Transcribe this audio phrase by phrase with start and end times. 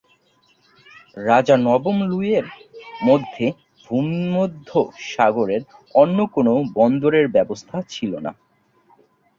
[1.17, 3.37] রাজা নবম লুইয়ের জন্য
[3.87, 5.57] ভূমধ্যসাগরে
[5.95, 8.31] অন্য কোন বন্দরের ব্যবস্থা ছিল না।